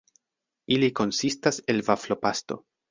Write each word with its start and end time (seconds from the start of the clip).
Ili 0.77 0.89
konsistas 1.01 1.63
el 1.75 1.87
vaflo-pasto. 1.93 2.63